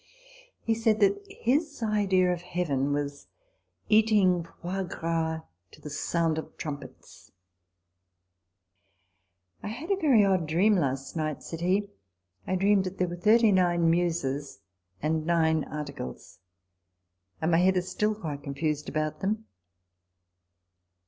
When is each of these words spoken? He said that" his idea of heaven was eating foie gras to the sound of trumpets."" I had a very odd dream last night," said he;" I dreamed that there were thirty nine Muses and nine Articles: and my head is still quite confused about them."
He 0.63 0.73
said 0.73 0.99
that" 1.01 1.23
his 1.45 1.83
idea 1.83 2.33
of 2.33 2.41
heaven 2.41 2.91
was 2.91 3.27
eating 3.87 4.43
foie 4.43 4.81
gras 4.81 5.41
to 5.69 5.79
the 5.79 5.91
sound 5.91 6.39
of 6.39 6.57
trumpets."" 6.57 7.31
I 9.61 9.67
had 9.67 9.91
a 9.91 9.95
very 10.01 10.25
odd 10.25 10.47
dream 10.47 10.75
last 10.75 11.15
night," 11.15 11.43
said 11.43 11.61
he;" 11.61 11.91
I 12.47 12.55
dreamed 12.55 12.85
that 12.85 12.97
there 12.97 13.07
were 13.07 13.15
thirty 13.15 13.51
nine 13.51 13.91
Muses 13.91 14.61
and 15.03 15.23
nine 15.23 15.65
Articles: 15.65 16.39
and 17.39 17.51
my 17.51 17.59
head 17.59 17.77
is 17.77 17.87
still 17.87 18.15
quite 18.15 18.41
confused 18.41 18.89
about 18.89 19.19
them." 19.19 19.45